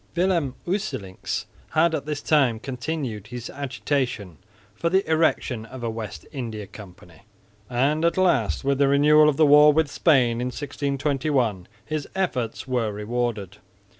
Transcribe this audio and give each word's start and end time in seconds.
Willem 0.15 0.55
Usselincx 0.65 1.45
had 1.75 1.93
all 1.93 2.01
this 2.01 2.23
time 2.23 2.59
continued 2.59 3.27
his 3.27 3.51
agitation 3.51 4.37
for 4.73 4.89
the 4.89 5.07
erection 5.07 5.63
of 5.67 5.83
a 5.83 5.91
West 5.91 6.25
India 6.31 6.65
Company; 6.65 7.21
and 7.69 8.03
at 8.03 8.17
last, 8.17 8.63
with 8.63 8.79
the 8.79 8.87
renewal 8.87 9.29
of 9.29 9.37
the 9.37 9.45
war 9.45 9.71
with 9.71 9.91
Spain 9.91 10.41
in 10.41 10.47
1621, 10.47 11.67
his 11.85 12.07
efforts 12.15 12.67
were 12.67 12.91
rewarded. 12.91 13.57